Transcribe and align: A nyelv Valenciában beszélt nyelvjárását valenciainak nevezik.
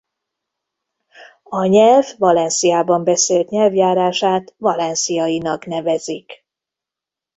A 1.43 1.65
nyelv 1.65 2.13
Valenciában 2.17 3.03
beszélt 3.03 3.49
nyelvjárását 3.49 4.53
valenciainak 4.57 5.65
nevezik. 5.65 6.45